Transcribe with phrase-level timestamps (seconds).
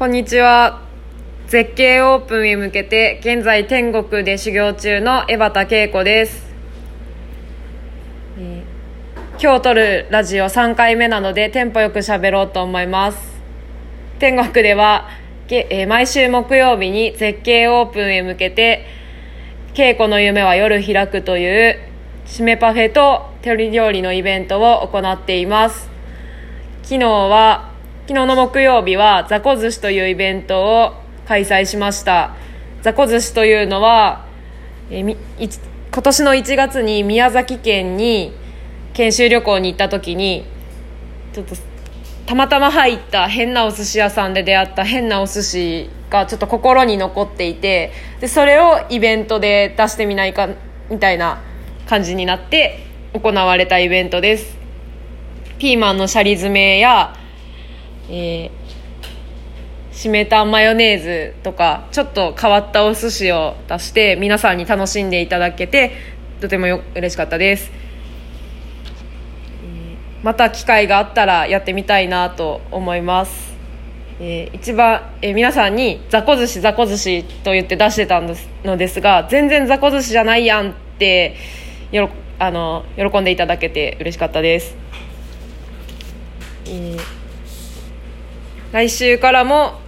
[0.00, 0.80] こんにちは。
[1.48, 6.42] 絶景オープンへ向けて、現在天国で修行中の江端恵子です。
[8.38, 13.18] えー今日撮るラジオ3回目なので、テンポよく喋ろうと思います。
[14.18, 15.10] 天国では、
[15.48, 18.86] げえー毎週木曜日に絶景オープンへ向けて、
[19.74, 21.78] 稽古の夢は夜開くという、
[22.24, 25.90] 締めパフェと鳥料理のイベントを行っています。
[26.84, 27.69] 昨日は
[28.10, 30.94] 昨日の木曜日は雑魚寿司というイベントを
[31.28, 32.34] 開催しました。
[32.82, 34.26] 雑魚寿司というのは
[34.90, 38.32] えみ今年の1月に宮崎県に
[38.94, 40.44] 研修旅行に行った時に
[41.32, 41.54] ちょっと
[42.26, 50.48] たまたま入った変なお寿司屋さんで出会った変なお寿司がちょっと心に残っていてでそれをイベントで出してみないか
[50.90, 51.40] みたいな
[51.86, 52.80] 感じになって
[53.12, 54.58] 行われたイベントです。
[55.60, 57.14] ピーマンのシャリ詰めや、
[58.12, 65.92] えー、しめたマヨネーズとかちょっと変わったお寿司を出して皆さんに楽しんでいただけて
[66.40, 67.70] とてもよ嬉しかったです、
[69.62, 73.52] えまた機会があったらやってみたいなと思います、
[74.18, 81.36] えー一番、えー皆さんに雑魚寿司雑魚寿司と言って出してたのですが全然雑魚寿司じゃないやんって
[81.92, 84.74] よろあの喜んでいただけて嬉しかったです。
[86.66, 87.19] えー
[88.72, 89.80] 来週からも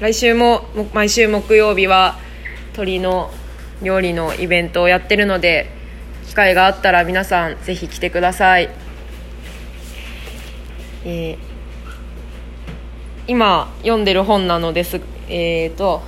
[0.00, 2.18] 来週も毎週木曜日は
[2.72, 3.30] 鳥の
[3.82, 5.70] 料理のイベントをやってるので
[6.26, 8.68] 機会があったら皆さんぜひ来てください、
[11.04, 11.50] えー
[13.28, 16.02] 今読んでる本なのですえー、と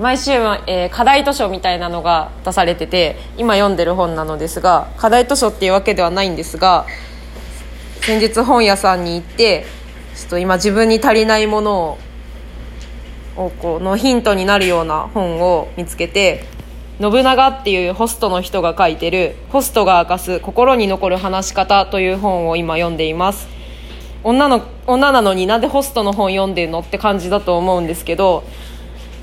[0.00, 6.86] 毎週、えー課題図書みたいなのが出されてて今読んでる本なのですが課題図書っていうわけではないんですが
[8.00, 9.66] 先日本屋さんに行って
[10.26, 11.98] っと今自分に足りないもの
[13.36, 16.44] をこのヒントになるような本を見つけて
[17.00, 23.48] 信長っていうホストの人が書いてる「ホストが明かす心に残る話し方」という本を今読んでいます。
[24.24, 28.44] 女の女なのになんでホストの本読んでんのって感じだと思うんですけど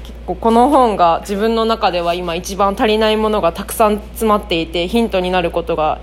[0.03, 5.99] 結構この本が自分の中では今一番足りないものがたくさん詰まっていてヒントになることが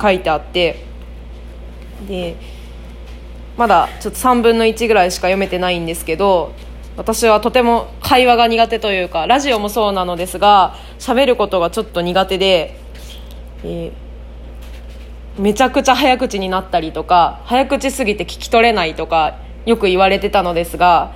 [0.00, 0.84] 書いてあって
[2.06, 2.36] で
[3.58, 6.54] まだちょっと3分の1ぐらいしか読めてないんですけど
[6.96, 12.78] 私はとても会話が苦手というかラジオもそうなのですが喋ることがちょっと苦手で、
[13.64, 14.08] えー
[15.38, 21.14] めちゃくちゃ早口になったりとか早口すぎて聞き取れないとかよく言われてたのですが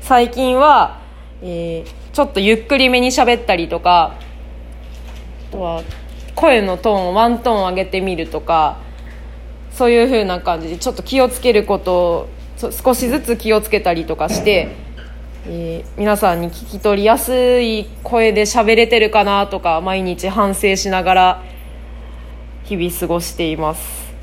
[0.00, 1.02] 最近は、
[1.42, 4.14] えーちょっとゆっくりめに喋ったりとか
[5.48, 5.82] あとは
[6.36, 8.78] 声のトーンをワントーン上げてみるとか
[9.74, 12.28] そういう風な感じでちょっと気をつけることを
[12.70, 14.68] 少しずつ気をつけたりとかして、
[15.46, 21.42] えー皆さんに聞き取りやすい声で喋れてるかなとか毎日反省しながら
[22.64, 24.14] 日々過ごしています。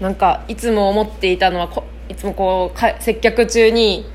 [0.00, 4.06] なんかいつも思っていたのはこいつもこう接客中に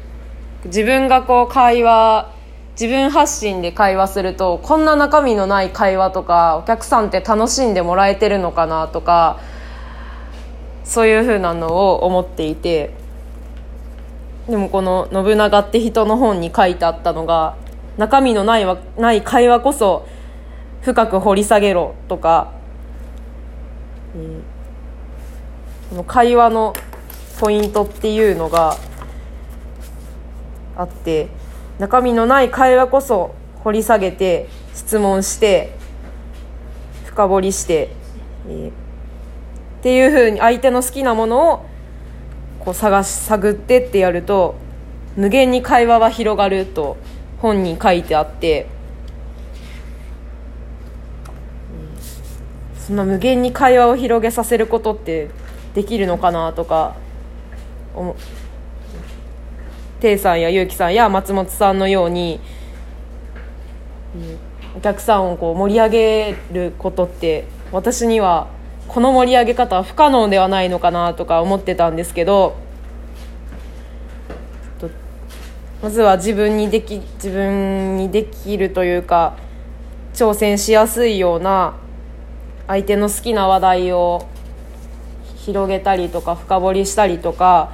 [0.65, 2.33] 自分がこう会話
[2.79, 9.39] 自分発信で会話するとこんな中身のない会話とかお客さんって楽しんでもらえてるのかなとか
[10.83, 12.91] そういうふうなのを思っていて
[14.49, 17.55] でもこの「信長って人の本に書いてあったのが
[17.97, 20.05] 中身のないわない会話こそ
[20.81, 22.51] 深く掘り下げろとか、
[24.15, 24.55] えー
[25.89, 26.73] この会話の
[27.39, 28.75] ポイントっていうのが
[30.75, 31.29] あって
[31.79, 35.75] 中身のない会話こそ掘り下げて質問して
[37.05, 37.89] 深掘りして、
[38.47, 38.85] えー
[39.85, 41.65] っていうふうに相手の好きなものを
[42.59, 44.55] こう探し探ってってやると
[45.15, 46.97] 無限に会話は広がると
[47.37, 48.65] 本に書いてあって
[52.79, 55.29] そんな無限に会話を広げさせることって
[55.75, 56.95] できるのかなとか
[57.95, 58.15] 思う。
[59.99, 62.39] テイさんやゆうきさんや松本さんのように
[64.75, 68.47] お客さんをこう盛り上げることって私には
[68.87, 72.55] この盛り上げ方は不可能ではないのかなとか思ってたんですけど
[75.81, 79.37] まずは自分にでき自分にできるというか
[80.13, 81.75] 挑戦しやすいような
[82.67, 84.27] 相手の好きな話題を
[85.35, 87.73] 広げたりとか深掘りしたりとか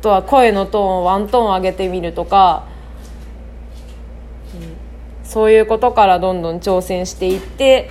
[0.00, 2.66] とは声のトーンをワントーン上げてみるとか、
[4.54, 4.90] うん
[5.30, 7.88] そういうことからどんどん挑戦していって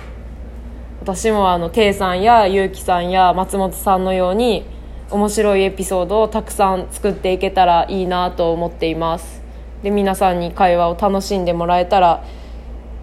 [1.00, 4.66] 私もあのテイさんやゆうきさんや松本さんのように
[5.10, 9.40] 面白いエピソードをたくさん作っていけたらいいなと思っています。
[9.82, 12.22] で皆さんに会話を楽しんでもらえたら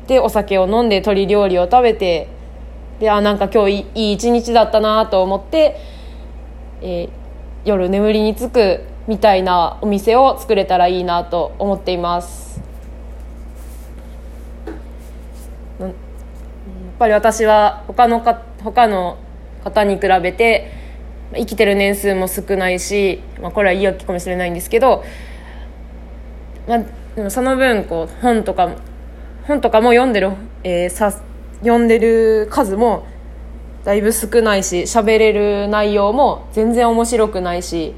[0.05, 2.29] でお酒を飲んで鶏料理を食べて
[2.99, 5.77] であなんか今日いいい一日だったなと思って、
[6.83, 7.09] えー、
[7.65, 12.61] 夜眠りにつくみたいなお店を作れたらいいなと思っています。
[15.79, 15.91] やっ
[16.99, 19.17] ぱり私は他のか他の
[19.63, 20.71] 方に比べて
[21.35, 25.03] 生きてる年数も少ないし、まあ、これは言い訳かもしれないんですけど、
[26.67, 26.79] まあ、
[27.15, 28.75] でもその分こう本とか
[29.45, 30.31] 本とかも読んでる、
[30.63, 31.11] えー、さ
[31.59, 33.05] 読んでる数も
[33.83, 37.93] だいぶ少ないし喋れる内容も全然面白くないし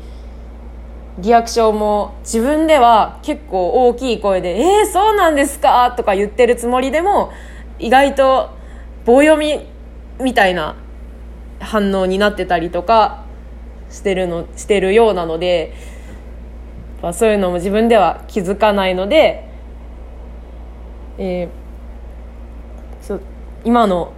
[1.22, 7.32] リアクションも自分では結構大きい声で「えー、そうなんですか?」とか言ってるつもりでも
[7.80, 8.50] 意外と
[9.06, 9.60] 棒読み
[10.20, 10.76] みたいな
[11.60, 13.24] 反応になってたりとか
[13.90, 15.74] してるのしてるようなので、
[17.14, 19.46] そういうのも自分では気づかないので、
[21.18, 23.20] えー、
[23.64, 24.14] 今の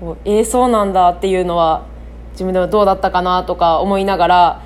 [0.00, 1.86] こうえー、そうなんだっていうのは
[2.32, 4.62] 自分ではどうだったかなとか思いながら、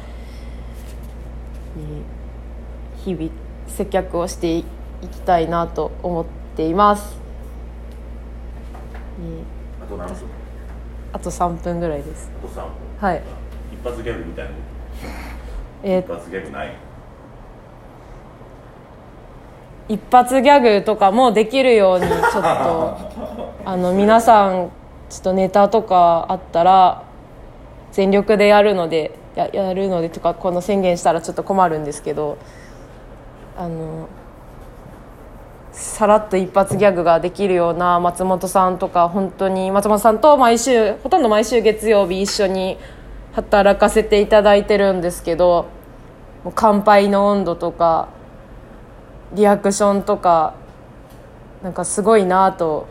[1.76, 1.84] えー、
[3.08, 3.30] 日々
[3.66, 4.64] 接客をしてい
[5.10, 6.26] きたいなと思っ
[6.56, 7.16] ています。
[9.20, 10.16] えー、あと何分
[11.12, 12.64] あと3分ぐらいですあと3分
[13.00, 13.22] はい
[13.72, 14.50] 一発ギャグみたいな
[15.82, 16.76] えー、一発ギャグない
[19.88, 24.70] 一発ギャグとかもできるようにちょっとあの皆さん
[25.08, 27.04] ちょっとネタとかあったら
[27.92, 32.38] 全力でやるのでややるのでとかこの宣言したらちょっと困るんですけど
[33.58, 34.08] あの
[35.72, 42.78] さらっと一発ギャグができるような松本さんとか本当に松本さんと毎週ほとんど毎週月曜日一緒に
[43.32, 45.66] 働かせていただいてるんですけど
[46.54, 48.08] 乾杯の温度とか
[49.34, 50.54] リアクションとか
[51.62, 52.86] なんかすごいなと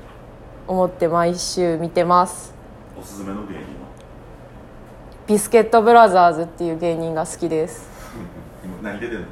[0.67, 2.53] 思って毎週見てます。
[2.99, 3.63] おすすめの芸人は？
[5.27, 7.89] ビスケットブラザーズっていう芸人が好きです。
[8.63, 9.25] 今何出てんの？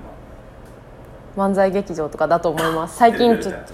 [1.35, 2.97] 漫才劇場とかだと思います。
[2.97, 3.73] 最近ちょっと。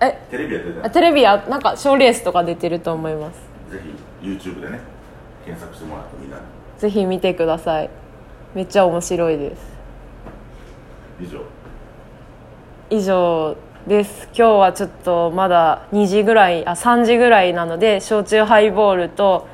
[0.00, 0.18] え？
[0.30, 3.40] テレビは出てないテレビはなんか賞ーレースとか出てると思います。
[3.70, 3.80] ぜ
[4.22, 4.80] ひ YouTube でね
[5.44, 6.36] 検索してもらってみんな。
[6.36, 6.42] に
[6.78, 7.90] ぜひ見てください。
[8.54, 9.62] めっちゃ面白いです。
[11.20, 11.40] 以上。
[12.90, 14.28] 以上です。
[14.34, 19.46] 今日はちょっとまだ2時ぐらいあ3時ぐらいなので焼酎ハイボールと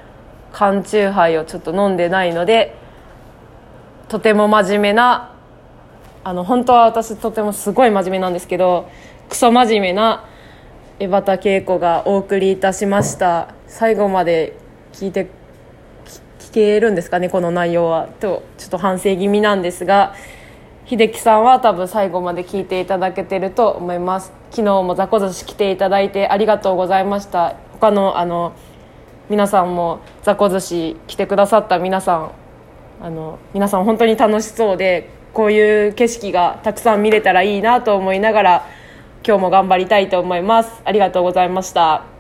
[0.52, 2.76] 缶酎ハイをちょっと飲んでないので
[4.08, 5.35] とても真面目な
[6.26, 8.90] あの本当は私とてもすごい真面目なんですけど
[9.28, 10.24] クソ真面目な
[10.98, 13.54] 江端恵子がお送りいたしました。
[13.68, 14.56] 最後まで
[14.92, 15.28] 聞いて
[16.40, 18.08] 聞けるんですかねこの内容は。
[18.18, 20.16] とちょっと反省気味なんですが
[20.86, 24.32] 秀樹さんは多分最後まで聞いていただけてると思います。
[24.50, 27.54] 昨日も雑魚寿司来ていただいてありがとうございました。
[27.74, 28.52] 他のあの
[29.30, 32.30] 皆さんも雑魚寿司来てくださった皆さん
[33.00, 38.66] あの皆さん本当に楽しそうでこういう景色がたくさん見れたらいいなと思いながら
[39.22, 40.80] 今日も頑張りたいと思います。
[40.82, 42.15] ありがとうございました。